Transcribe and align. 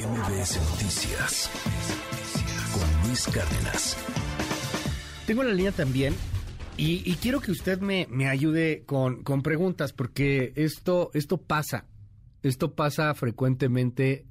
MBS 0.00 0.58
Noticias 0.70 1.50
con 2.72 3.06
Luis 3.08 3.26
Cárdenas. 3.26 3.96
Tengo 5.26 5.42
la 5.42 5.52
línea 5.52 5.72
también 5.72 6.14
y, 6.76 7.14
quiero 7.16 7.40
que 7.40 7.50
usted 7.50 7.80
me, 7.80 8.06
ayude 8.26 8.84
con, 8.86 9.22
con, 9.22 9.42
preguntas 9.42 9.92
porque 9.92 10.54
esto, 10.56 11.10
esto 11.12 11.36
pasa. 11.36 11.84
Esto 12.42 12.74
pasa 12.74 13.12
frecuentemente 13.14 14.24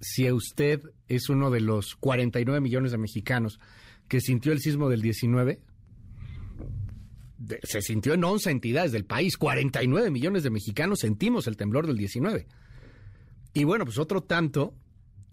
si 0.00 0.30
usted 0.30 0.82
es 1.08 1.28
uno 1.28 1.50
de 1.50 1.60
los 1.60 1.96
49 1.96 2.60
millones 2.60 2.92
de 2.92 2.98
mexicanos 2.98 3.58
que 4.06 4.20
sintió 4.20 4.52
el 4.52 4.60
sismo 4.60 4.88
del 4.88 5.02
19 5.02 5.60
se 7.62 7.82
sintió 7.82 8.14
en 8.14 8.24
11 8.24 8.50
entidades 8.50 8.92
del 8.92 9.04
país. 9.04 9.36
49 9.36 10.10
millones 10.10 10.42
de 10.42 10.50
mexicanos 10.50 11.00
sentimos 11.00 11.46
el 11.46 11.56
temblor 11.56 11.86
del 11.86 11.96
19. 11.96 12.46
Y 13.54 13.64
bueno, 13.64 13.84
pues 13.84 13.98
otro 13.98 14.22
tanto, 14.22 14.74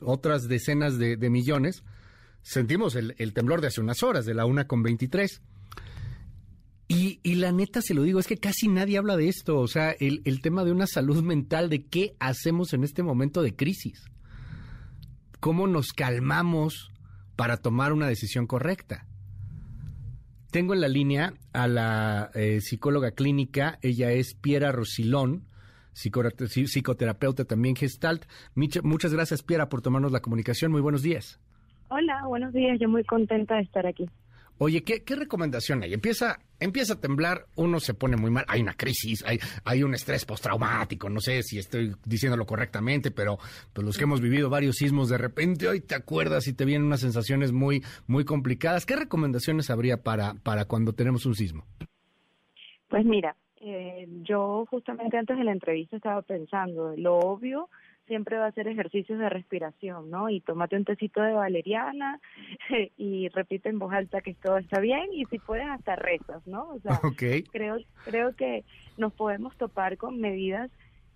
otras 0.02 0.48
decenas 0.48 0.98
de, 0.98 1.18
millones, 1.30 1.84
sentimos 2.42 2.96
el, 2.96 3.34
temblor 3.34 3.62
de 3.62 3.68
hace 3.68 3.82
unas 3.82 4.04
horas, 4.04 4.26
de 4.26 4.34
la 4.34 4.46
una 4.46 4.68
con 4.68 4.84
23. 4.84 5.42
Y, 6.88 7.36
la 7.36 7.52
neta, 7.52 7.82
se 7.82 7.94
lo 7.94 8.04
digo, 8.04 8.20
es 8.20 8.28
que 8.28 8.38
casi 8.38 8.68
nadie 8.68 8.98
habla 8.98 9.18
de 9.18 9.28
esto. 9.28 9.60
O 9.60 9.68
sea, 9.68 9.92
el, 9.92 10.22
el 10.26 10.42
tema 10.42 10.64
de 10.64 10.72
una 10.72 10.88
salud 10.88 11.24
mental, 11.24 11.70
de 11.70 11.86
qué 11.86 12.16
hacemos 12.20 12.74
en 12.74 12.84
este 12.84 13.04
momento 13.04 13.42
de 13.42 13.56
crisis. 13.56 14.06
¿Cómo 15.40 15.68
nos 15.68 15.94
calmamos 15.94 16.92
para 17.36 17.58
tomar 17.58 17.94
una 17.94 18.08
decisión 18.08 18.48
correcta? 18.48 19.08
Tengo 20.56 20.74
en 20.74 20.80
la 20.80 20.88
línea 20.88 21.34
a 21.52 21.68
la 21.68 22.32
eh, 22.34 22.62
psicóloga 22.62 23.12
clínica, 23.12 23.78
ella 23.82 24.14
es 24.14 24.36
Piera 24.36 24.72
Rosilón, 24.72 25.50
psicoterapeuta 25.96 27.46
también 27.46 27.76
Gestalt. 27.76 28.26
Muchas 28.54 29.14
gracias, 29.14 29.42
Piera, 29.42 29.70
por 29.70 29.82
tomarnos 29.82 30.12
la 30.12 30.20
comunicación. 30.22 30.72
Muy 30.72 30.82
buenos 30.82 31.02
días. 31.02 31.40
Hola, 31.90 32.26
buenos 32.28 32.54
días. 32.54 32.78
Yo 32.80 32.90
muy 32.90 33.04
contenta 33.04 33.56
de 33.56 33.62
estar 33.62 33.88
aquí. 33.88 34.10
Oye, 34.58 34.84
¿qué, 34.84 35.16
recomendación 35.16 35.84
hay? 35.84 35.94
Empieza, 35.94 36.40
empieza 36.62 36.94
a 36.94 37.02
temblar, 37.02 37.46
uno 37.56 37.82
se 37.82 37.94
pone 37.94 38.16
muy 38.16 38.32
mal, 38.32 38.46
hay 38.48 38.62
una 38.62 38.74
crisis, 38.74 39.22
hay, 39.28 39.38
hay 39.66 39.84
un 39.84 39.94
estrés 39.94 40.24
postraumático, 40.24 41.10
no 41.10 41.20
sé 41.20 41.44
si 41.44 41.60
estoy 41.60 41.94
diciéndolo 42.06 42.46
correctamente, 42.46 43.12
pero 43.12 43.38
pues, 43.74 43.86
los 43.86 43.98
que 43.98 44.06
hemos 44.06 44.22
vivido 44.22 44.50
varios 44.50 44.78
sismos, 44.78 45.10
de 45.10 45.18
repente 45.18 45.68
hoy 45.68 45.82
te 45.82 45.94
acuerdas 45.94 46.48
y 46.48 46.54
te 46.54 46.64
vienen 46.64 46.88
unas 46.88 47.02
sensaciones 47.02 47.52
muy, 47.52 47.84
muy 48.08 48.24
complicadas. 48.24 48.86
¿Qué 48.86 48.96
recomendaciones 48.96 49.70
habría 49.70 50.04
para, 50.04 50.36
para 50.36 50.64
cuando 50.64 50.94
tenemos 50.94 51.26
un 51.26 51.36
sismo? 51.36 51.66
Pues 52.88 53.04
mira, 53.04 53.36
eh, 53.68 54.08
yo 54.22 54.68
justamente 54.70 55.18
antes 55.18 55.36
de 55.36 55.44
la 55.44 55.52
entrevista 55.52 55.98
estaba 55.98 56.22
pensando, 56.22 56.94
lo 56.96 57.18
obvio 57.18 57.68
siempre 58.06 58.38
va 58.38 58.46
a 58.46 58.52
ser 58.52 58.68
ejercicios 58.68 59.18
de 59.18 59.28
respiración, 59.28 60.12
¿no? 60.12 60.30
Y 60.30 60.40
tómate 60.40 60.76
un 60.76 60.86
tecito 60.86 61.20
de 61.20 61.34
valeriana 61.34 62.20
y 62.98 63.28
repite 63.30 63.70
en 63.70 63.80
voz 63.80 63.92
alta 63.92 64.22
que 64.22 64.36
todo 64.36 64.60
está 64.60 64.80
bien 64.80 65.12
y 65.12 65.26
si 65.26 65.40
puedes 65.40 65.68
hasta 65.68 65.96
rezas, 65.96 66.46
¿no? 66.46 66.70
O 66.70 66.80
sea, 66.80 67.00
creo 67.52 67.78
creo 68.04 68.36
que 68.36 68.64
nos 69.00 69.14
podemos 69.14 69.58
topar 69.58 69.98
con 69.98 70.20
medidas 70.20 70.70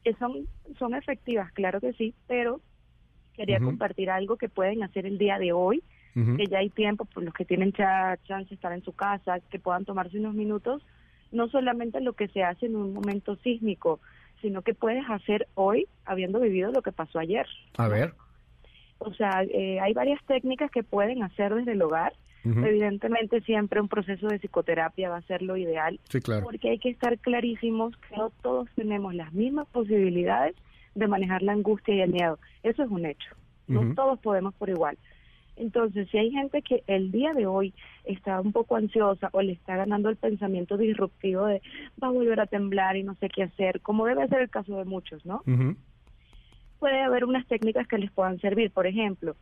que 0.03 0.15
son 0.15 0.47
son 0.79 0.95
efectivas, 0.95 1.51
claro 1.51 1.79
que 1.79 1.93
sí, 1.93 2.15
pero 2.27 2.61
quería 3.33 3.59
compartir 3.59 4.09
algo 4.09 4.37
que 4.37 4.49
pueden 4.49 4.81
hacer 4.81 5.05
el 5.05 5.19
día 5.19 5.37
de 5.37 5.53
hoy, 5.53 5.83
que 6.15 6.47
ya 6.47 6.57
hay 6.57 6.71
tiempo 6.71 7.05
por 7.05 7.23
los 7.23 7.33
que 7.33 7.45
tienen 7.45 7.71
chance 7.71 8.49
de 8.49 8.55
estar 8.55 8.73
en 8.73 8.83
su 8.83 8.91
casa, 8.91 9.39
que 9.39 9.59
puedan 9.59 9.85
tomarse 9.85 10.17
unos 10.17 10.33
minutos, 10.33 10.83
no 11.31 11.49
solamente 11.49 12.01
lo 12.01 12.13
que 12.13 12.27
se 12.27 12.43
hace 12.43 12.65
en 12.65 12.75
un 12.75 12.93
momento 12.93 13.35
sísmico, 13.37 13.99
sino 14.41 14.61
que 14.61 14.73
puedes 14.73 15.03
hacer 15.09 15.47
hoy 15.55 15.87
habiendo 16.05 16.39
vivido 16.39 16.71
lo 16.71 16.81
que 16.81 16.91
pasó 16.91 17.19
ayer. 17.19 17.47
A 17.77 17.87
ver. 17.87 18.13
O 18.99 19.13
sea, 19.13 19.43
eh, 19.43 19.79
hay 19.79 19.93
varias 19.93 20.23
técnicas 20.25 20.71
que 20.71 20.83
pueden 20.83 21.23
hacer 21.23 21.53
desde 21.53 21.73
el 21.73 21.81
hogar. 21.81 22.13
Evidentemente 22.45 23.41
siempre 23.41 23.81
un 23.81 23.89
proceso 23.89 24.27
de 24.27 24.39
psicoterapia 24.39 25.09
va 25.09 25.17
a 25.17 25.21
ser 25.23 25.41
lo 25.41 25.57
ideal. 25.57 25.99
Sí, 26.09 26.21
claro. 26.21 26.45
Porque 26.45 26.69
hay 26.69 26.79
que 26.79 26.89
estar 26.89 27.17
clarísimos 27.19 27.95
que 27.97 28.15
no 28.15 28.31
todos 28.41 28.69
tenemos 28.75 29.13
las 29.13 29.33
mismas 29.33 29.67
posibilidades 29.67 30.55
de 30.95 31.07
manejar 31.07 31.43
la 31.43 31.51
angustia 31.51 31.95
y 31.95 32.01
el 32.01 32.11
miedo. 32.11 32.39
Eso 32.63 32.81
es 32.81 32.89
un 32.89 33.05
hecho. 33.05 33.35
No 33.67 33.93
todos 33.93 34.19
podemos 34.19 34.55
por 34.55 34.69
igual. 34.69 34.97
Entonces, 35.59 36.07
si 36.09 36.17
hay 36.17 36.31
gente 36.31 36.61
que 36.61 36.83
el 36.87 37.11
día 37.11 37.33
de 37.33 37.45
hoy 37.45 37.73
está 38.05 38.39
un 38.39 38.53
poco 38.53 38.77
ansiosa 38.77 39.29
o 39.33 39.41
le 39.41 39.51
está 39.51 39.75
ganando 39.75 40.09
el 40.09 40.15
pensamiento 40.15 40.77
disruptivo 40.77 41.45
de 41.45 41.61
va 42.01 42.07
a 42.07 42.11
volver 42.11 42.39
a 42.39 42.47
temblar 42.47 42.95
y 42.95 43.03
no 43.03 43.15
sé 43.15 43.27
qué 43.29 43.43
hacer, 43.43 43.81
como 43.81 44.05
debe 44.05 44.27
ser 44.29 44.41
el 44.41 44.49
caso 44.49 44.77
de 44.77 44.85
muchos, 44.85 45.25
¿no? 45.25 45.43
Puede 46.79 47.01
haber 47.01 47.25
unas 47.25 47.45
técnicas 47.47 47.87
que 47.87 47.97
les 47.97 48.09
puedan 48.09 48.39
servir, 48.39 48.71
por 48.71 48.87
ejemplo, 48.87 49.35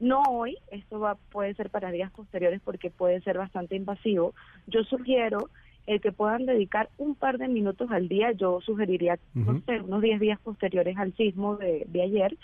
no 0.00 0.22
hoy, 0.28 0.58
esto 0.70 1.00
va 1.00 1.14
puede 1.14 1.54
ser 1.54 1.70
para 1.70 1.90
días 1.90 2.12
posteriores 2.12 2.60
porque 2.62 2.90
puede 2.90 3.20
ser 3.22 3.38
bastante 3.38 3.74
invasivo. 3.74 4.34
Yo 4.66 4.84
sugiero 4.84 5.48
el 5.86 6.00
que 6.00 6.12
puedan 6.12 6.44
dedicar 6.44 6.90
un 6.98 7.14
par 7.14 7.38
de 7.38 7.48
minutos 7.48 7.90
al 7.90 8.08
día, 8.08 8.32
yo 8.32 8.60
sugeriría, 8.60 9.18
no 9.34 9.60
sé, 9.66 9.80
unos 9.80 10.02
10 10.02 10.20
días 10.20 10.40
posteriores 10.40 10.96
al 10.98 11.14
sismo 11.14 11.56
de, 11.56 11.84
de 11.88 12.02
ayer, 12.02 12.36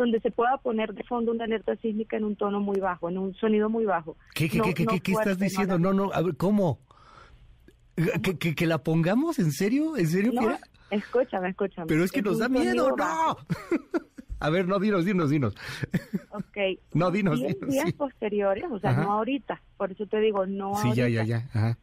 donde 0.00 0.18
se 0.20 0.30
pueda 0.30 0.56
poner 0.56 0.94
de 0.94 1.04
fondo 1.04 1.30
una 1.30 1.44
alerta 1.44 1.76
sísmica 1.76 2.16
en 2.16 2.24
un 2.24 2.34
tono 2.34 2.58
muy 2.58 2.80
bajo, 2.80 3.10
en 3.10 3.18
un 3.18 3.34
sonido 3.34 3.68
muy 3.68 3.84
bajo. 3.84 4.16
¿Qué, 4.34 4.48
qué, 4.48 4.60
qué, 4.74 5.00
qué, 5.00 5.12
estás 5.12 5.38
diciendo? 5.38 5.78
No, 5.78 5.92
no, 5.92 6.10
a 6.14 6.22
ver, 6.22 6.36
¿cómo? 6.38 6.78
¿Que, 8.22 8.54
que, 8.54 8.66
la 8.66 8.78
pongamos? 8.78 9.38
¿En 9.38 9.52
serio? 9.52 9.98
¿En 9.98 10.06
serio, 10.06 10.32
no, 10.32 10.56
Escúchame, 10.90 11.50
escúchame. 11.50 11.86
Pero 11.86 12.02
es 12.02 12.10
que 12.10 12.22
nos 12.22 12.38
da 12.38 12.48
miedo, 12.48 12.96
no. 12.96 13.36
A 14.42 14.48
ver, 14.48 14.66
no, 14.66 14.78
dinos, 14.78 15.04
dinos, 15.04 15.28
dinos. 15.28 15.54
Ok. 16.30 16.56
no, 16.94 17.10
dinos, 17.10 17.38
diez 17.38 17.60
días 17.60 17.92
posteriores, 17.92 18.64
o 18.70 18.78
sea, 18.78 18.94
no 18.94 19.12
ahorita, 19.12 19.60
por 19.76 19.92
eso 19.92 20.06
te 20.06 20.18
digo, 20.18 20.46
no 20.46 20.76
sí, 20.76 20.94
ya, 20.94 21.08
ya, 21.08 21.24
ya. 21.24 21.46
Ajá. 21.52 21.76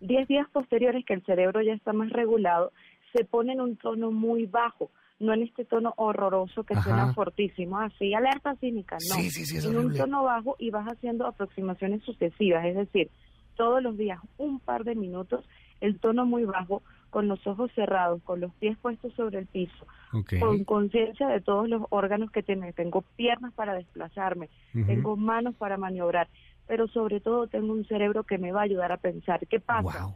Diez 0.00 0.28
días 0.28 0.46
posteriores 0.52 1.04
que 1.04 1.14
el 1.14 1.24
cerebro 1.24 1.62
ya 1.62 1.72
está 1.72 1.92
más 1.92 2.10
regulado, 2.10 2.72
se 3.12 3.24
pone 3.24 3.54
en 3.54 3.60
un 3.60 3.76
tono 3.76 4.12
muy 4.12 4.46
bajo 4.46 4.92
no 5.18 5.32
en 5.32 5.42
este 5.42 5.64
tono 5.64 5.94
horroroso 5.96 6.64
que 6.64 6.74
suena 6.76 7.12
fortísimo, 7.14 7.78
así, 7.78 8.12
alerta 8.14 8.54
cínica, 8.56 8.96
no, 9.08 9.16
sí, 9.16 9.30
sí, 9.30 9.46
sí, 9.46 9.66
en 9.66 9.76
un 9.76 9.94
tono 9.94 10.24
bajo 10.24 10.56
y 10.58 10.70
vas 10.70 10.86
haciendo 10.86 11.26
aproximaciones 11.26 12.02
sucesivas, 12.02 12.66
es 12.66 12.76
decir, 12.76 13.10
todos 13.56 13.82
los 13.82 13.96
días 13.96 14.20
un 14.36 14.60
par 14.60 14.84
de 14.84 14.94
minutos, 14.94 15.44
el 15.80 15.98
tono 15.98 16.26
muy 16.26 16.44
bajo, 16.44 16.82
con 17.10 17.28
los 17.28 17.46
ojos 17.46 17.70
cerrados, 17.74 18.22
con 18.24 18.40
los 18.40 18.52
pies 18.56 18.76
puestos 18.76 19.12
sobre 19.14 19.38
el 19.38 19.46
piso, 19.46 19.86
con 20.38 20.64
conciencia 20.64 21.28
de 21.28 21.40
todos 21.40 21.66
los 21.66 21.82
órganos 21.88 22.30
que 22.30 22.42
tengo, 22.42 22.70
tengo 22.74 23.02
piernas 23.16 23.54
para 23.54 23.74
desplazarme, 23.74 24.50
tengo 24.72 25.16
manos 25.16 25.54
para 25.54 25.78
maniobrar, 25.78 26.28
pero 26.66 26.88
sobre 26.88 27.20
todo 27.20 27.46
tengo 27.46 27.72
un 27.72 27.86
cerebro 27.86 28.24
que 28.24 28.36
me 28.36 28.52
va 28.52 28.60
a 28.60 28.64
ayudar 28.64 28.92
a 28.92 28.98
pensar, 28.98 29.46
¿qué 29.46 29.60
pasa? 29.60 30.14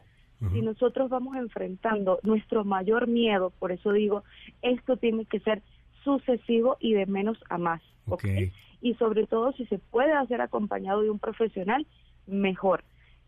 Si 0.51 0.61
nosotros 0.61 1.09
vamos 1.09 1.35
enfrentando 1.35 2.19
nuestro 2.23 2.65
mayor 2.65 3.07
miedo, 3.07 3.51
por 3.59 3.71
eso 3.71 3.91
digo, 3.91 4.23
esto 4.63 4.97
tiene 4.97 5.25
que 5.25 5.39
ser 5.39 5.61
sucesivo 6.03 6.77
y 6.79 6.93
de 6.93 7.05
menos 7.05 7.37
a 7.49 7.59
más. 7.59 7.81
Okay. 8.07 8.51
Y 8.81 8.95
sobre 8.95 9.27
todo, 9.27 9.51
si 9.53 9.67
se 9.67 9.77
puede 9.77 10.13
hacer 10.13 10.41
acompañado 10.41 11.01
de 11.03 11.11
un 11.11 11.19
profesional, 11.19 11.85
mejor. 12.25 12.83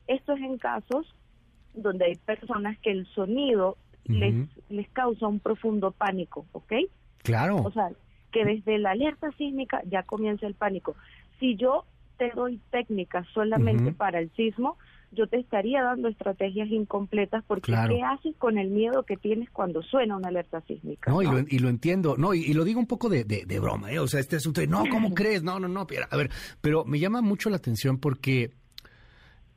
Esto 0.07 0.33
es 0.33 0.41
en 0.41 0.57
casos 0.57 1.05
donde 1.75 2.05
hay 2.05 2.15
personas 2.15 2.79
que 2.79 2.91
el 2.91 3.05
sonido 3.13 3.77
les, 4.05 4.47
les 4.69 4.89
causa 4.89 5.27
un 5.27 5.39
profundo 5.39 5.91
pánico, 5.91 6.45
¿ok? 6.51 6.73
Claro. 7.19 7.57
O 7.57 7.71
sea, 7.71 7.91
que 8.31 8.43
desde 8.43 8.79
la 8.79 8.91
alerta 8.91 9.31
sísmica 9.37 9.81
ya 9.85 10.03
comienza 10.03 10.47
el 10.47 10.55
pánico. 10.55 10.95
Si 11.39 11.55
yo 11.55 11.85
te 12.17 12.31
doy 12.31 12.59
técnicas 12.71 13.27
solamente 13.33 13.91
para 13.91 14.19
el 14.19 14.31
sismo, 14.31 14.77
yo 15.13 15.27
te 15.27 15.37
estaría 15.37 15.83
dando 15.83 16.07
estrategias 16.07 16.69
incompletas 16.69 17.43
porque 17.47 17.71
¿qué 17.71 18.01
haces 18.03 18.35
con 18.37 18.57
el 18.57 18.69
miedo 18.69 19.03
que 19.03 19.17
tienes 19.17 19.49
cuando 19.49 19.81
suena 19.83 20.17
una 20.17 20.29
alerta 20.29 20.61
sísmica? 20.61 21.11
No, 21.11 21.21
Y, 21.21 21.59
lo, 21.59 21.69
entiendo, 21.69 22.15
no, 22.17 22.33
y, 22.33 22.53
lo 22.53 22.63
digo 22.63 22.79
un 22.79 22.87
poco 22.87 23.09
de, 23.09 23.23
de, 23.23 23.59
broma, 23.59 23.91
¿eh? 23.91 23.99
o 23.99 24.07
sea, 24.07 24.19
este 24.19 24.37
asunto 24.37 24.61
de, 24.61 24.67
no, 24.67 24.83
¿cómo 24.89 25.13
crees? 25.15 25.43
No, 25.43 25.59
no, 25.59 25.67
no, 25.67 25.85
a 26.09 26.17
ver, 26.17 26.31
pero 26.61 26.85
me 26.85 26.99
llama 26.99 27.21
mucho 27.21 27.49
la 27.49 27.57
atención 27.57 27.97
porque 27.97 28.51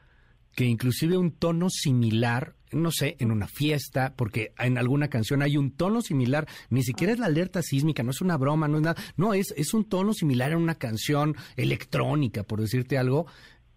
que 0.55 0.65
inclusive 0.65 1.17
un 1.17 1.33
tono 1.33 1.69
similar, 1.69 2.55
no 2.71 2.91
sé, 2.91 3.17
en 3.19 3.31
una 3.31 3.49
fiesta, 3.49 4.15
porque 4.17 4.53
en 4.59 4.79
alguna 4.79 5.09
canción 5.09 5.43
hay 5.43 5.57
un 5.57 5.73
tono 5.73 6.01
similar, 6.01 6.47
ni 6.71 6.83
siquiera 6.83 7.13
es 7.13 7.19
la 7.19 7.27
alerta 7.27 7.63
sísmica, 7.63 8.03
no 8.03 8.11
es 8.11 8.21
una 8.21 8.37
broma, 8.37 8.69
no 8.69 8.77
es 8.77 8.83
nada, 8.83 9.03
no, 9.17 9.35
es, 9.35 9.53
es 9.57 9.75
un 9.75 9.85
tono 9.85 10.13
similar 10.13 10.53
en 10.53 10.59
una 10.59 10.77
canción 10.77 11.35
electrónica, 11.57 12.45
por 12.45 12.61
decirte 12.61 12.99
algo, 12.99 13.27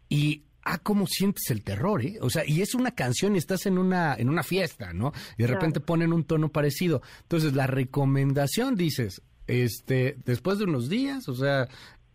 y 0.10 0.44
ah, 0.64 0.78
cómo 0.80 1.08
sientes 1.08 1.50
el 1.50 1.64
terror, 1.64 2.04
¿eh? 2.06 2.18
O 2.22 2.30
sea, 2.30 2.44
y 2.46 2.62
es 2.62 2.76
una 2.76 2.92
canción 2.92 3.36
y 3.36 3.40
estás 3.40 3.66
en 3.66 3.78
una, 3.78 4.16
en 4.16 4.30
una 4.30 4.44
fiesta, 4.44 4.94
¿no? 4.94 5.14
Y 5.38 5.44
de 5.44 5.48
repente 5.48 5.80
ponen 5.80 6.14
un 6.14 6.26
tono 6.26 6.50
parecido. 6.50 7.02
Entonces, 7.24 7.54
la 7.54 7.68
recomendación, 7.68 8.76
dices, 8.76 9.22
este, 9.48 10.18
después 10.26 10.60
de 10.60 10.66
unos 10.66 10.90
días, 10.90 11.28
o 11.30 11.34
sea, 11.34 11.68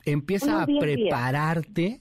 empieza 0.04 0.62
a 0.62 0.66
prepararte 0.66 2.00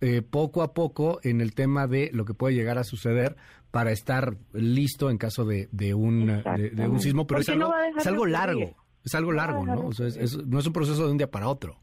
eh, 0.00 0.22
poco 0.22 0.62
a 0.62 0.72
poco 0.72 1.20
en 1.22 1.40
el 1.40 1.54
tema 1.54 1.86
de 1.86 2.10
lo 2.12 2.24
que 2.24 2.34
puede 2.34 2.54
llegar 2.54 2.78
a 2.78 2.84
suceder 2.84 3.36
para 3.70 3.92
estar 3.92 4.36
listo 4.52 5.10
en 5.10 5.18
caso 5.18 5.44
de, 5.44 5.68
de, 5.72 5.94
un, 5.94 6.26
de, 6.26 6.88
un 6.88 7.00
sismo, 7.00 7.26
pero 7.26 7.40
es 7.40 7.48
algo, 7.48 7.72
es 7.98 8.06
algo 8.06 8.26
largo, 8.26 8.74
es 9.04 9.14
algo 9.14 9.32
largo, 9.32 9.66
¿no? 9.66 9.86
O 9.86 9.92
sea, 9.92 10.06
no 10.46 10.58
es 10.58 10.66
un 10.66 10.72
proceso 10.72 11.04
de 11.04 11.10
un 11.12 11.18
día 11.18 11.30
para 11.30 11.48
otro. 11.48 11.76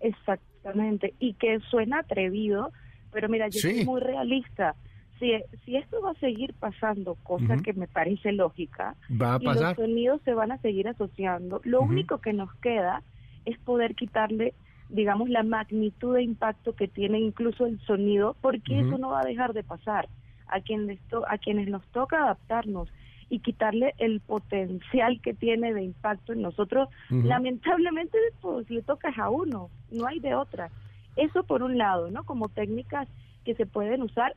Exactamente, 0.00 1.14
y 1.18 1.34
que 1.34 1.60
suena 1.70 2.00
atrevido, 2.00 2.72
pero 3.12 3.28
mira, 3.28 3.48
yo 3.48 3.60
soy 3.60 3.84
muy 3.84 4.00
realista. 4.00 4.74
Si, 5.18 5.32
si 5.64 5.76
esto 5.76 6.00
va 6.02 6.10
a 6.10 6.20
seguir 6.20 6.52
pasando, 6.54 7.14
cosa 7.22 7.56
que 7.56 7.72
me 7.72 7.88
parece 7.88 8.32
lógica, 8.32 8.96
va 9.10 9.34
a 9.34 9.38
pasar. 9.38 9.56
y 9.56 9.64
los 9.64 9.76
sonidos 9.76 10.20
se 10.24 10.34
van 10.34 10.52
a 10.52 10.58
seguir 10.58 10.88
asociando, 10.88 11.60
lo 11.64 11.80
único 11.80 12.18
que 12.18 12.32
nos 12.32 12.54
queda 12.56 13.02
es 13.46 13.58
poder 13.58 13.94
quitarle 13.94 14.52
digamos, 14.88 15.28
la 15.28 15.42
magnitud 15.42 16.14
de 16.14 16.22
impacto 16.22 16.74
que 16.74 16.88
tiene 16.88 17.18
incluso 17.18 17.66
el 17.66 17.80
sonido, 17.80 18.36
porque 18.40 18.80
eso 18.80 18.98
no 18.98 19.10
va 19.10 19.20
a 19.20 19.26
dejar 19.26 19.52
de 19.52 19.64
pasar. 19.64 20.08
A, 20.48 20.60
quien 20.60 20.96
a 21.26 21.38
quienes 21.38 21.66
nos 21.66 21.84
toca 21.88 22.22
adaptarnos 22.22 22.88
y 23.28 23.40
quitarle 23.40 23.94
el 23.98 24.20
potencial 24.20 25.20
que 25.20 25.34
tiene 25.34 25.74
de 25.74 25.82
impacto 25.82 26.32
en 26.32 26.42
nosotros, 26.42 26.88
lamentablemente 27.10 28.16
pues 28.40 28.70
le 28.70 28.82
toca 28.82 29.12
a 29.16 29.28
uno, 29.28 29.70
no 29.90 30.06
hay 30.06 30.20
de 30.20 30.36
otra. 30.36 30.70
Eso 31.16 31.42
por 31.42 31.64
un 31.64 31.78
lado, 31.78 32.12
¿no? 32.12 32.22
Como 32.22 32.48
técnicas 32.48 33.08
que 33.44 33.56
se 33.56 33.66
pueden 33.66 34.02
usar, 34.02 34.36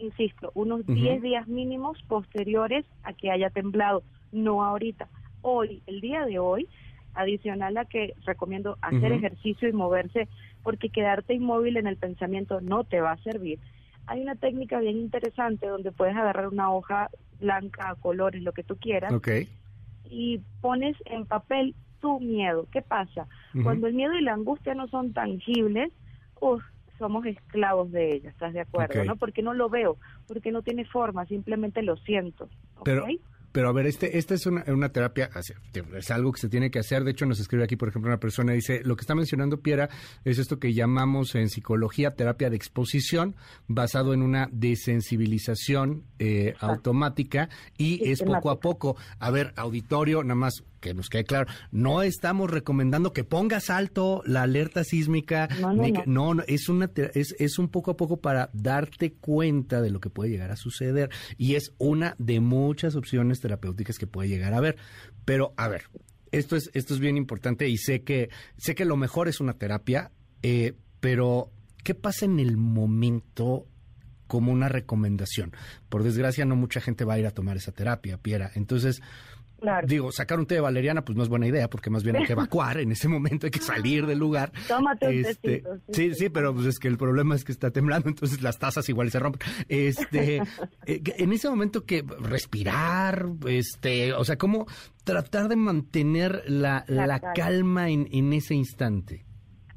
insisto, 0.00 0.50
unos 0.54 0.86
10 0.86 1.22
días 1.22 1.46
mínimos 1.48 2.02
posteriores 2.08 2.84
a 3.02 3.12
que 3.12 3.30
haya 3.30 3.50
temblado, 3.50 4.02
no 4.32 4.64
ahorita. 4.64 5.08
Hoy, 5.42 5.82
el 5.86 6.00
día 6.00 6.24
de 6.26 6.38
hoy, 6.38 6.68
adicional 7.14 7.76
a 7.76 7.84
que 7.84 8.14
recomiendo 8.24 8.78
hacer 8.82 9.12
ejercicio 9.12 9.68
y 9.68 9.72
moverse, 9.72 10.28
porque 10.62 10.90
quedarte 10.90 11.34
inmóvil 11.34 11.76
en 11.76 11.86
el 11.86 11.96
pensamiento 11.96 12.60
no 12.60 12.84
te 12.84 13.00
va 13.00 13.12
a 13.12 13.22
servir. 13.22 13.58
Hay 14.06 14.20
una 14.20 14.34
técnica 14.34 14.80
bien 14.80 14.96
interesante 14.96 15.66
donde 15.66 15.92
puedes 15.92 16.16
agarrar 16.16 16.48
una 16.48 16.72
hoja 16.72 17.10
blanca, 17.40 17.94
colores, 18.00 18.42
lo 18.42 18.52
que 18.52 18.64
tú 18.64 18.76
quieras, 18.76 19.12
y 20.08 20.40
pones 20.60 20.96
en 21.06 21.26
papel 21.26 21.74
tu 22.00 22.18
miedo. 22.20 22.66
¿Qué 22.72 22.82
pasa? 22.82 23.26
Cuando 23.62 23.86
el 23.86 23.94
miedo 23.94 24.14
y 24.14 24.22
la 24.22 24.34
angustia 24.34 24.74
no 24.74 24.88
son 24.88 25.12
tangibles, 25.12 25.92
somos 27.00 27.24
esclavos 27.24 27.90
de 27.90 28.14
ella, 28.14 28.30
¿estás 28.30 28.52
de 28.52 28.60
acuerdo? 28.60 29.02
¿no? 29.04 29.16
Porque 29.16 29.42
no 29.42 29.54
lo 29.54 29.70
veo, 29.70 29.96
porque 30.28 30.52
no 30.52 30.62
tiene 30.62 30.84
forma, 30.84 31.24
simplemente 31.24 31.82
lo 31.82 31.96
siento. 31.96 32.48
Pero, 32.84 33.06
pero 33.52 33.70
a 33.70 33.72
ver, 33.72 33.86
este, 33.86 34.18
esta 34.18 34.34
es 34.34 34.44
una, 34.46 34.62
una, 34.68 34.90
terapia, 34.90 35.30
es 35.96 36.10
algo 36.10 36.30
que 36.30 36.40
se 36.40 36.50
tiene 36.50 36.70
que 36.70 36.78
hacer. 36.78 37.02
De 37.02 37.12
hecho, 37.12 37.24
nos 37.24 37.40
escribe 37.40 37.64
aquí, 37.64 37.76
por 37.76 37.88
ejemplo, 37.88 38.10
una 38.10 38.20
persona 38.20 38.52
dice, 38.52 38.82
lo 38.84 38.96
que 38.96 39.00
está 39.00 39.14
mencionando 39.14 39.62
Piera 39.62 39.88
es 40.26 40.38
esto 40.38 40.58
que 40.58 40.74
llamamos 40.74 41.34
en 41.34 41.48
psicología 41.48 42.10
terapia 42.12 42.50
de 42.50 42.56
exposición, 42.56 43.34
basado 43.66 44.12
en 44.12 44.22
una 44.22 44.48
desensibilización 44.52 46.04
eh, 46.18 46.54
automática 46.60 47.48
y 47.78 48.10
es 48.10 48.22
poco 48.22 48.50
a 48.50 48.60
poco. 48.60 48.96
A 49.18 49.30
ver, 49.30 49.54
auditorio, 49.56 50.22
nada 50.22 50.34
más 50.34 50.64
que 50.80 50.94
nos 50.94 51.08
quede 51.08 51.24
claro, 51.24 51.50
no 51.70 52.02
estamos 52.02 52.50
recomendando 52.50 53.12
que 53.12 53.24
pongas 53.24 53.70
alto 53.70 54.22
la 54.24 54.42
alerta 54.42 54.84
sísmica, 54.84 55.48
no, 55.60 56.34
no, 56.34 56.42
es 56.46 56.68
una 56.68 56.90
es, 57.14 57.34
es 57.38 57.58
un 57.58 57.68
poco 57.68 57.92
a 57.92 57.96
poco 57.96 58.18
para 58.18 58.50
darte 58.52 59.12
cuenta 59.12 59.80
de 59.80 59.90
lo 59.90 60.00
que 60.00 60.10
puede 60.10 60.30
llegar 60.30 60.50
a 60.50 60.56
suceder 60.56 61.10
y 61.36 61.54
es 61.54 61.72
una 61.78 62.14
de 62.18 62.40
muchas 62.40 62.96
opciones 62.96 63.40
terapéuticas 63.40 63.98
que 63.98 64.06
puede 64.06 64.28
llegar 64.28 64.54
a 64.54 64.58
haber. 64.58 64.76
Pero 65.24 65.52
a 65.56 65.68
ver, 65.68 65.84
esto 66.32 66.56
es 66.56 66.70
esto 66.74 66.94
es 66.94 67.00
bien 67.00 67.16
importante 67.16 67.68
y 67.68 67.76
sé 67.76 68.02
que 68.02 68.30
sé 68.56 68.74
que 68.74 68.84
lo 68.84 68.96
mejor 68.96 69.28
es 69.28 69.40
una 69.40 69.54
terapia, 69.54 70.10
eh, 70.42 70.74
pero 71.00 71.50
¿qué 71.84 71.94
pasa 71.94 72.24
en 72.24 72.38
el 72.38 72.56
momento 72.56 73.66
como 74.26 74.52
una 74.52 74.68
recomendación? 74.68 75.52
Por 75.88 76.02
desgracia 76.02 76.44
no 76.44 76.56
mucha 76.56 76.80
gente 76.80 77.04
va 77.04 77.14
a 77.14 77.18
ir 77.18 77.26
a 77.26 77.32
tomar 77.32 77.56
esa 77.56 77.72
terapia, 77.72 78.18
Piera. 78.18 78.50
Entonces, 78.54 79.02
Digo, 79.84 80.12
sacar 80.12 80.38
un 80.38 80.46
té 80.46 80.56
de 80.56 80.60
valeriana 80.60 81.04
pues 81.04 81.16
no 81.16 81.22
es 81.22 81.28
buena 81.28 81.46
idea 81.46 81.68
porque 81.68 81.90
más 81.90 82.02
bien 82.02 82.16
hay 82.16 82.24
que 82.24 82.32
evacuar 82.34 82.78
en 82.78 82.92
ese 82.92 83.08
momento, 83.08 83.46
hay 83.46 83.50
que 83.50 83.60
salir 83.60 84.06
del 84.06 84.18
lugar. 84.18 84.52
Tómate 84.68 85.08
un 85.08 85.24
este, 85.24 85.62
sí, 85.92 86.14
sí, 86.14 86.28
pero 86.28 86.54
pues 86.54 86.66
es 86.66 86.78
que 86.78 86.88
el 86.88 86.96
problema 86.96 87.34
es 87.34 87.44
que 87.44 87.52
está 87.52 87.70
temblando, 87.70 88.08
entonces 88.08 88.42
las 88.42 88.58
tazas 88.58 88.88
igual 88.88 89.10
se 89.10 89.18
rompen. 89.18 89.40
Este, 89.68 90.36
eh, 90.86 91.02
en 91.18 91.32
ese 91.32 91.48
momento 91.48 91.84
que 91.84 92.04
respirar, 92.20 93.26
este, 93.46 94.12
o 94.12 94.24
sea, 94.24 94.36
cómo 94.36 94.66
tratar 95.04 95.48
de 95.48 95.56
mantener 95.56 96.42
la, 96.46 96.84
la, 96.86 97.20
calma 97.34 97.90
en, 97.90 98.08
en 98.12 98.32
ese 98.32 98.54
instante. 98.54 99.24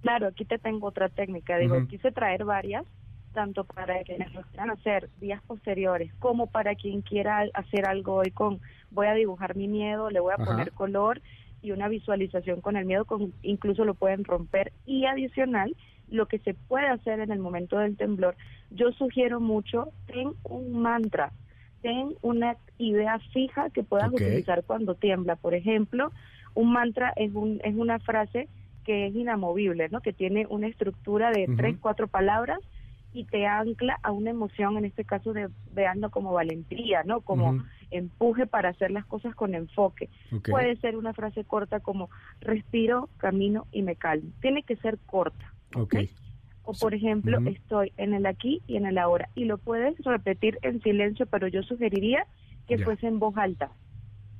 Claro, 0.02 0.28
aquí 0.28 0.44
te 0.46 0.60
tengo 0.60 0.88
otra 0.88 1.10
técnica. 1.10 1.58
Digo, 1.58 1.88
quise 1.88 2.12
traer 2.12 2.44
varias, 2.44 2.86
tanto 3.34 3.66
para 3.66 4.02
quienes 4.04 4.34
lo 4.34 4.42
quieran 4.44 4.70
hacer 4.70 5.10
días 5.20 5.42
posteriores, 5.46 6.14
como 6.20 6.48
para 6.48 6.76
quien 6.76 7.02
quiera 7.02 7.46
hacer 7.54 7.86
algo 7.86 8.16
hoy 8.16 8.32
con 8.32 8.62
voy 8.92 9.08
a 9.08 9.14
dibujar 9.14 9.56
mi 9.56 9.68
miedo, 9.68 10.10
le 10.10 10.20
voy 10.20 10.34
a 10.38 10.44
poner 10.44 10.72
color 10.72 11.22
y 11.62 11.72
una 11.72 11.88
visualización 11.88 12.62
con 12.62 12.78
el 12.78 12.86
miedo, 12.86 13.06
con, 13.06 13.34
incluso 13.42 13.86
lo 13.86 13.96
pueden 13.96 14.24
romper. 14.24 14.72
Y 14.86 15.06
adicional, 15.06 15.76
lo 16.10 16.28
que 16.28 16.40
se 16.40 16.54
puede 16.54 16.88
hacer 16.88 17.20
en 17.20 17.32
el 17.32 17.40
momento 17.40 17.80
del 17.80 17.98
temblor, 17.98 18.36
yo 18.70 18.92
sugiero 18.92 19.40
mucho, 19.40 19.90
ten 20.06 20.34
un 20.44 20.80
mantra, 20.80 21.32
ten 21.82 22.16
una 22.22 22.58
idea 22.78 23.20
fija 23.32 23.70
que 23.70 23.84
puedas 23.84 24.10
utilizar 24.10 24.64
cuando 24.64 24.96
tiembla. 24.96 25.36
Por 25.38 25.54
ejemplo, 25.54 26.12
un 26.54 26.72
mantra 26.72 27.14
es, 27.16 27.34
un, 27.34 27.60
es 27.64 27.76
una 27.76 28.00
frase 28.00 28.48
que 28.84 29.08
es 29.08 29.16
inamovible, 29.16 29.90
¿no? 29.90 30.02
que 30.02 30.14
tiene 30.14 30.46
una 30.50 30.68
estructura 30.68 31.32
de 31.32 31.48
tres, 31.56 31.78
cuatro 31.80 32.08
palabras 32.08 32.60
y 33.14 33.26
te 33.26 33.46
ancla 33.46 34.00
a 34.02 34.12
una 34.12 34.32
emoción, 34.32 34.78
en 34.78 34.86
este 34.86 35.06
caso 35.06 35.34
de 35.34 35.50
veando 35.72 36.10
como 36.10 36.34
valentía, 36.34 37.04
¿no? 37.04 37.22
Como 37.22 37.64
empuje 37.92 38.48
para 38.48 38.70
hacer 38.70 38.92
las 38.92 39.06
cosas 39.06 39.36
con 39.36 39.54
enfoque. 39.54 40.10
Puede 40.50 40.76
ser 40.78 40.98
una 40.98 41.14
frase 41.14 41.44
corta 41.44 41.80
como 41.80 42.10
respiro, 42.42 43.10
camino 43.18 43.68
y 43.72 43.84
me 43.84 43.96
calmo. 43.96 44.32
Tiene 44.42 44.64
que 44.64 44.76
ser 44.78 44.98
corta. 45.06 45.54
Okay. 45.76 46.10
O 46.64 46.74
por 46.74 46.94
ejemplo, 46.94 47.40
estoy 47.48 47.92
en 47.98 48.14
el 48.14 48.26
aquí 48.26 48.62
y 48.68 48.78
en 48.78 48.86
el 48.86 48.98
ahora. 48.98 49.30
Y 49.36 49.46
lo 49.46 49.58
puedes 49.58 49.98
repetir 50.00 50.58
en 50.64 50.82
silencio, 50.82 51.28
pero 51.28 51.48
yo 51.48 51.62
sugeriría 51.62 52.26
que 52.68 52.80
fuese 52.80 53.08
en 53.08 53.20
voz 53.20 53.38
alta. 53.38 53.70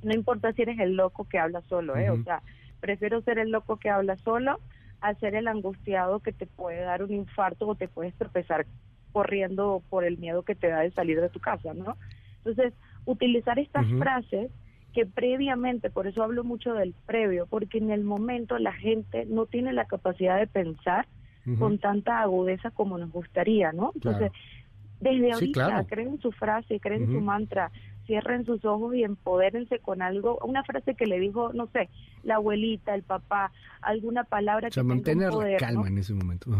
No 0.02 0.14
importa 0.14 0.52
si 0.54 0.64
eres 0.64 0.80
el 0.80 0.96
loco 0.96 1.26
que 1.26 1.38
habla 1.38 1.62
solo, 1.70 1.96
¿eh? 1.96 2.10
O 2.10 2.24
sea, 2.24 2.42
prefiero 2.80 3.22
ser 3.22 3.40
el 3.40 3.52
loco 3.52 3.78
que 3.78 3.90
habla 3.90 4.18
solo 4.18 4.60
a 5.04 5.14
ser 5.16 5.36
el 5.36 5.48
angustiado 5.48 6.22
que 6.22 6.32
te 6.32 6.48
puede 6.48 6.82
dar 6.82 7.04
un 7.04 7.12
infarto 7.12 7.68
o 7.68 7.76
te 7.76 7.88
puedes 7.88 8.14
tropezar 8.16 8.66
corriendo 9.12 9.84
por 9.90 10.06
el 10.06 10.18
miedo 10.18 10.44
que 10.44 10.56
te 10.56 10.70
da 10.70 10.80
de 10.80 10.92
salir 10.92 11.20
de 11.20 11.30
tu 11.30 11.40
casa, 11.40 11.74
¿no? 11.74 11.98
Entonces, 12.38 12.74
utilizar 13.06 13.60
estas 13.60 13.86
frases 14.00 14.50
que 14.94 15.06
previamente, 15.06 15.90
por 15.90 16.08
eso 16.08 16.24
hablo 16.24 16.44
mucho 16.44 16.74
del 16.74 16.94
previo, 17.06 17.48
porque 17.48 17.80
en 17.80 17.92
el 17.92 18.04
momento 18.04 18.58
la 18.60 18.74
gente 18.74 19.26
no 19.26 19.46
tiene 19.46 19.74
la 19.74 19.86
capacidad 19.86 20.38
de 20.40 20.48
pensar 20.48 21.08
con 21.60 21.78
tanta 21.78 22.22
agudeza 22.22 22.72
como 22.72 22.98
nos 22.98 23.12
gustaría, 23.12 23.74
¿no? 23.74 23.92
Entonces, 23.96 24.32
desde 25.02 25.34
ahorita 25.34 25.84
creen 25.90 26.18
su 26.22 26.32
frase, 26.32 26.80
creen 26.80 27.08
su 27.08 27.20
mantra, 27.20 27.72
cierren 28.06 28.46
sus 28.46 28.64
ojos 28.64 28.96
y 28.96 29.04
empodérense 29.04 29.80
con 29.80 30.02
algo, 30.02 30.40
una 30.46 30.64
frase 30.64 30.96
que 30.96 31.06
le 31.06 31.20
dijo, 31.20 31.52
no 31.54 31.68
sé, 31.68 31.90
la 32.24 32.36
abuelita, 32.36 32.96
el 32.96 33.04
papá, 33.04 33.52
alguna 33.82 34.24
palabra 34.24 34.70
o 34.70 34.72
sea, 34.72 34.84
mantener 34.84 35.34
la 35.34 35.58
calma 35.58 35.88
en 35.88 35.98
ese 35.98 36.14
momento. 36.14 36.52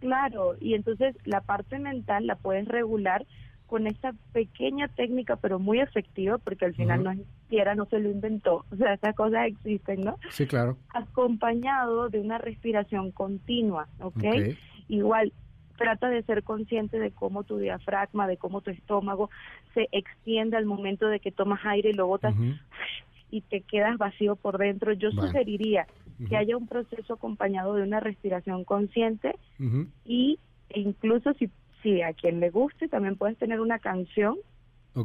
Claro, 0.00 0.54
y 0.60 0.74
entonces 0.74 1.16
la 1.24 1.40
parte 1.40 1.78
mental 1.78 2.26
la 2.26 2.36
puedes 2.36 2.68
regular 2.68 3.26
con 3.66 3.86
esta 3.86 4.14
pequeña 4.32 4.88
técnica, 4.88 5.36
pero 5.36 5.58
muy 5.58 5.80
efectiva, 5.80 6.38
porque 6.38 6.66
al 6.66 6.74
final 6.74 7.02
no 7.02 7.12
siquiera 7.14 7.74
no 7.74 7.86
se 7.86 7.98
lo 7.98 8.10
inventó, 8.10 8.64
o 8.72 8.76
sea, 8.76 8.94
estas 8.94 9.14
cosas 9.14 9.46
existen, 9.46 10.02
¿no? 10.02 10.18
Sí, 10.30 10.46
claro. 10.46 10.76
Acompañado 10.94 12.08
de 12.08 12.20
una 12.20 12.38
respiración 12.38 13.10
continua, 13.10 13.88
¿ok? 14.00 14.24
Igual, 14.88 15.32
trata 15.76 16.08
de 16.08 16.22
ser 16.22 16.42
consciente 16.42 16.98
de 16.98 17.10
cómo 17.10 17.44
tu 17.44 17.58
diafragma, 17.58 18.28
de 18.28 18.36
cómo 18.36 18.60
tu 18.60 18.70
estómago 18.70 19.30
se 19.74 19.88
extiende 19.92 20.56
al 20.56 20.64
momento 20.64 21.08
de 21.08 21.20
que 21.20 21.32
tomas 21.32 21.60
aire 21.64 21.90
y 21.90 21.94
lo 21.94 22.06
botas 22.06 22.34
y 23.30 23.42
te 23.42 23.62
quedas 23.62 23.98
vacío 23.98 24.36
por 24.36 24.58
dentro. 24.58 24.92
Yo 24.92 25.10
sugeriría 25.10 25.86
que 26.28 26.36
haya 26.36 26.56
un 26.56 26.66
proceso 26.66 27.14
acompañado 27.14 27.74
de 27.74 27.82
una 27.82 28.00
respiración 28.00 28.64
consciente 28.64 29.36
y 30.04 30.38
e 30.70 30.80
incluso 30.80 31.32
si, 31.34 31.50
si 31.82 32.02
a 32.02 32.12
quien 32.12 32.40
le 32.40 32.50
guste 32.50 32.88
también 32.88 33.16
puedes 33.16 33.38
tener 33.38 33.60
una 33.60 33.78
canción 33.78 34.36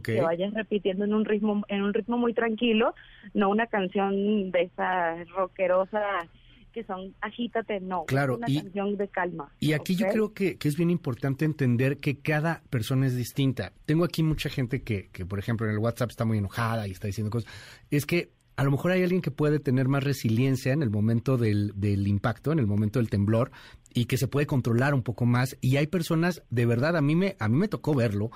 que 0.03 0.21
vayas 0.21 0.53
repitiendo 0.53 1.03
en 1.03 1.13
un 1.13 1.25
ritmo 1.25 1.63
en 1.67 1.81
un 1.81 1.93
ritmo 1.93 2.17
muy 2.17 2.33
tranquilo, 2.33 2.95
no 3.33 3.49
una 3.49 3.67
canción 3.67 4.51
de 4.51 4.61
esas 4.61 5.29
rockerosas 5.31 6.29
que 6.71 6.83
son 6.83 7.13
agítate, 7.21 7.79
no. 7.79 8.05
Claro, 8.05 8.33
es 8.33 8.37
una 8.39 8.49
y, 8.49 8.61
canción 8.61 8.97
de 8.97 9.07
calma. 9.07 9.51
Y 9.59 9.73
aquí 9.73 9.95
yo 9.95 10.07
creo 10.07 10.33
que, 10.33 10.57
que 10.57 10.67
es 10.67 10.75
bien 10.75 10.89
importante 10.89 11.45
entender 11.45 11.97
que 11.99 12.19
cada 12.19 12.61
persona 12.69 13.07
es 13.07 13.15
distinta. 13.15 13.73
Tengo 13.85 14.03
aquí 14.03 14.23
mucha 14.23 14.49
gente 14.49 14.83
que, 14.83 15.09
que, 15.09 15.25
por 15.25 15.39
ejemplo, 15.39 15.67
en 15.67 15.73
el 15.73 15.79
WhatsApp 15.79 16.11
está 16.11 16.25
muy 16.25 16.37
enojada 16.37 16.87
y 16.87 16.91
está 16.91 17.07
diciendo 17.07 17.29
cosas. 17.29 17.51
Es 17.89 18.05
que 18.05 18.31
a 18.55 18.63
lo 18.63 18.71
mejor 18.71 18.91
hay 18.91 19.03
alguien 19.03 19.21
que 19.21 19.31
puede 19.31 19.59
tener 19.59 19.87
más 19.87 20.03
resiliencia 20.03 20.73
en 20.73 20.83
el 20.83 20.89
momento 20.89 21.37
del, 21.37 21.73
del 21.75 22.07
impacto, 22.07 22.51
en 22.51 22.59
el 22.59 22.67
momento 22.67 22.99
del 22.99 23.09
temblor, 23.09 23.51
y 23.93 24.05
que 24.05 24.17
se 24.17 24.27
puede 24.27 24.45
controlar 24.45 24.93
un 24.93 25.03
poco 25.03 25.25
más. 25.25 25.57
Y 25.61 25.77
hay 25.77 25.87
personas, 25.87 26.43
de 26.49 26.65
verdad, 26.65 26.95
a 26.95 27.01
mí 27.01 27.15
me, 27.15 27.35
a 27.39 27.49
mí 27.49 27.57
me 27.57 27.67
tocó 27.67 27.95
verlo, 27.95 28.31